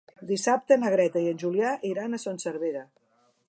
Dissabte 0.29 0.77
na 0.83 0.89
Greta 0.93 1.21
i 1.25 1.29
en 1.33 1.41
Julià 1.43 1.73
iran 1.93 2.17
a 2.17 2.21
Son 2.27 2.43
Servera. 2.47 2.83